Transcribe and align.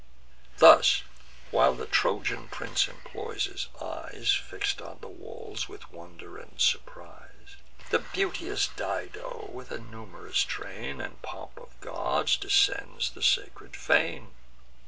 Thus 0.57 1.03
while 1.51 1.75
the 1.75 1.85
Trojan 1.85 2.47
prince 2.47 2.87
employs 2.87 3.45
his 3.45 3.67
eyes, 3.79 4.33
Fix'd 4.33 4.81
on 4.81 4.97
the 4.99 5.07
walls 5.07 5.69
with 5.69 5.91
wonder 5.91 6.39
and 6.39 6.59
surprise, 6.59 7.57
The 7.91 7.99
beauteous 7.99 8.67
Dido, 8.69 9.47
with 9.53 9.71
a 9.71 9.77
num'rous 9.77 10.43
train 10.43 10.99
And 10.99 11.21
pomp 11.21 11.55
of 11.59 11.79
guards, 11.81 12.39
ascends 12.43 13.11
the 13.11 13.21
sacred 13.21 13.75
fane. 13.75 14.31